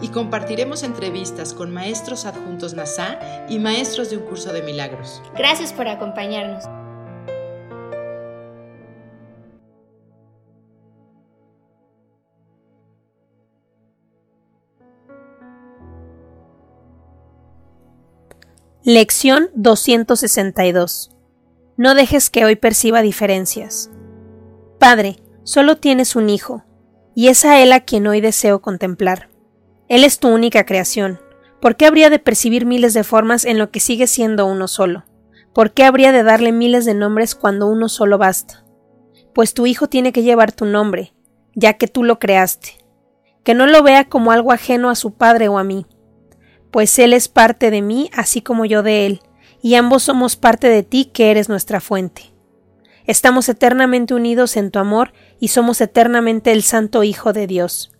Y 0.00 0.08
compartiremos 0.08 0.82
entrevistas 0.82 1.54
con 1.54 1.72
maestros 1.72 2.24
adjuntos 2.24 2.74
NASA 2.74 3.18
y 3.48 3.58
maestros 3.58 4.10
de 4.10 4.16
un 4.16 4.24
curso 4.24 4.52
de 4.52 4.62
milagros. 4.62 5.22
Gracias 5.36 5.72
por 5.72 5.88
acompañarnos. 5.88 6.64
Lección 18.90 19.50
262. 19.54 21.10
No 21.76 21.94
dejes 21.94 22.30
que 22.30 22.46
hoy 22.46 22.56
perciba 22.56 23.02
diferencias. 23.02 23.90
Padre, 24.78 25.22
solo 25.42 25.76
tienes 25.76 26.16
un 26.16 26.30
hijo, 26.30 26.64
y 27.14 27.28
es 27.28 27.44
a 27.44 27.60
él 27.62 27.72
a 27.72 27.80
quien 27.80 28.06
hoy 28.06 28.22
deseo 28.22 28.62
contemplar. 28.62 29.28
Él 29.88 30.04
es 30.04 30.18
tu 30.18 30.28
única 30.28 30.64
creación. 30.64 31.20
¿Por 31.60 31.76
qué 31.76 31.86
habría 31.86 32.10
de 32.10 32.18
percibir 32.18 32.66
miles 32.66 32.94
de 32.94 33.04
formas 33.04 33.44
en 33.44 33.58
lo 33.58 33.70
que 33.70 33.80
sigue 33.80 34.06
siendo 34.06 34.46
uno 34.46 34.68
solo? 34.68 35.04
¿Por 35.54 35.72
qué 35.72 35.84
habría 35.84 36.12
de 36.12 36.22
darle 36.22 36.52
miles 36.52 36.84
de 36.84 36.94
nombres 36.94 37.34
cuando 37.34 37.66
uno 37.66 37.88
solo 37.88 38.18
basta? 38.18 38.64
Pues 39.34 39.54
tu 39.54 39.66
hijo 39.66 39.88
tiene 39.88 40.12
que 40.12 40.22
llevar 40.22 40.52
tu 40.52 40.64
nombre, 40.64 41.14
ya 41.54 41.74
que 41.74 41.88
tú 41.88 42.04
lo 42.04 42.18
creaste. 42.18 42.84
Que 43.44 43.54
no 43.54 43.66
lo 43.66 43.82
vea 43.82 44.08
como 44.08 44.30
algo 44.30 44.52
ajeno 44.52 44.90
a 44.90 44.94
su 44.94 45.14
padre 45.14 45.48
o 45.48 45.58
a 45.58 45.64
mí 45.64 45.86
pues 46.70 46.98
Él 46.98 47.12
es 47.12 47.28
parte 47.28 47.70
de 47.70 47.82
mí 47.82 48.10
así 48.14 48.42
como 48.42 48.64
yo 48.64 48.82
de 48.82 49.06
Él, 49.06 49.22
y 49.62 49.74
ambos 49.74 50.04
somos 50.04 50.36
parte 50.36 50.68
de 50.68 50.82
ti 50.82 51.06
que 51.06 51.30
eres 51.30 51.48
nuestra 51.48 51.80
fuente. 51.80 52.32
Estamos 53.04 53.48
eternamente 53.48 54.14
unidos 54.14 54.56
en 54.56 54.70
tu 54.70 54.78
amor 54.78 55.12
y 55.40 55.48
somos 55.48 55.80
eternamente 55.80 56.52
el 56.52 56.62
Santo 56.62 57.02
Hijo 57.02 57.32
de 57.32 57.46
Dios. 57.46 57.92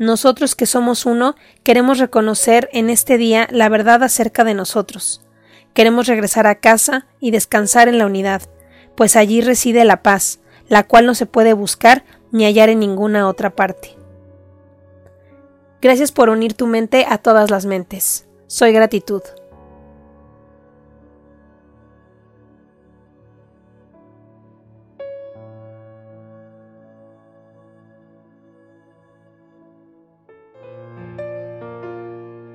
Nosotros 0.00 0.54
que 0.54 0.64
somos 0.64 1.04
uno 1.04 1.34
queremos 1.62 1.98
reconocer 1.98 2.70
en 2.72 2.88
este 2.88 3.18
día 3.18 3.46
la 3.50 3.68
verdad 3.68 4.02
acerca 4.02 4.44
de 4.44 4.54
nosotros. 4.54 5.20
Queremos 5.74 6.06
regresar 6.06 6.46
a 6.46 6.54
casa 6.54 7.06
y 7.20 7.32
descansar 7.32 7.86
en 7.86 7.98
la 7.98 8.06
unidad, 8.06 8.40
pues 8.96 9.14
allí 9.14 9.42
reside 9.42 9.84
la 9.84 10.02
paz, 10.02 10.40
la 10.68 10.84
cual 10.84 11.04
no 11.04 11.14
se 11.14 11.26
puede 11.26 11.52
buscar 11.52 12.06
ni 12.32 12.46
hallar 12.46 12.70
en 12.70 12.80
ninguna 12.80 13.28
otra 13.28 13.50
parte. 13.50 13.94
Gracias 15.82 16.12
por 16.12 16.30
unir 16.30 16.54
tu 16.54 16.66
mente 16.66 17.04
a 17.06 17.18
todas 17.18 17.50
las 17.50 17.66
mentes. 17.66 18.26
Soy 18.46 18.72
gratitud. 18.72 19.20